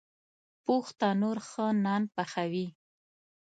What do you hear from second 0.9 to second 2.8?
تنور ښه نان پخوي